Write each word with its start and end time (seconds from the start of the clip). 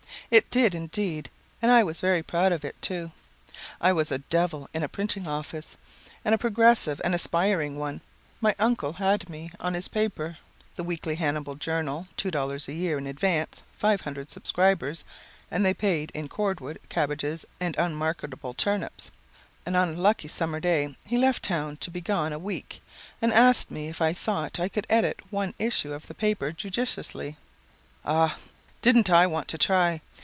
It 0.29 0.49
did, 0.49 0.73
indeed, 0.73 1.29
and 1.61 1.69
I 1.69 1.83
was 1.83 1.99
very 1.99 2.23
proud 2.23 2.53
of 2.53 2.63
it, 2.63 2.81
too. 2.81 3.11
I 3.81 3.91
was 3.91 4.13
a 4.13 4.19
'devil' 4.19 4.69
in 4.73 4.81
a 4.81 4.87
printing 4.87 5.27
office, 5.27 5.75
and 6.23 6.33
a 6.33 6.37
progressive 6.37 7.01
and 7.03 7.13
aspiring 7.13 7.77
one. 7.77 7.99
My 8.39 8.55
uncle 8.57 8.93
had 8.93 9.27
me 9.29 9.51
on 9.59 9.73
his 9.73 9.89
paper, 9.89 10.37
(the 10.77 10.85
Weekly 10.85 11.15
Hannibal 11.15 11.55
Journal, 11.55 12.07
$2 12.17 12.67
a 12.69 12.73
year, 12.73 12.97
in 12.97 13.07
advance 13.07 13.61
500 13.77 14.31
subscribers, 14.31 15.03
and 15.49 15.65
they 15.65 15.73
paid 15.73 16.11
in 16.13 16.29
cordwood, 16.29 16.79
cabbages, 16.87 17.43
and 17.59 17.75
unmarketable 17.75 18.53
turnips.) 18.53 19.11
and 19.65 19.75
on 19.75 19.89
a 19.89 19.99
lucky 19.99 20.29
Summer 20.29 20.61
day 20.61 20.95
he 21.05 21.17
left 21.17 21.43
town 21.43 21.75
to 21.81 21.91
be 21.91 21.99
gone 21.99 22.31
a 22.31 22.39
week, 22.39 22.81
and 23.21 23.33
asked 23.33 23.69
me 23.69 23.89
if 23.89 24.01
I 24.01 24.13
thought 24.13 24.61
I 24.61 24.69
could 24.69 24.87
edit 24.89 25.19
one 25.29 25.53
issue 25.59 25.91
of 25.91 26.07
the 26.07 26.15
paper 26.15 26.53
judiciously. 26.53 27.35
Ah, 28.05 28.37
didn't 28.81 29.09
I 29.11 29.27
want 29.27 29.49
to 29.49 29.57
try! 29.59 29.99